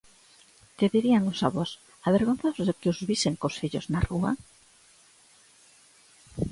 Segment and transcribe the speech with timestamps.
[0.77, 1.71] Que dirían os avós,
[2.09, 4.31] avergonzados de que os visen cos fillos na rúa?